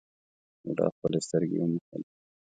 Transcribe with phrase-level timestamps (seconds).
[0.61, 2.07] بوډا خپلې سترګې وموښلې.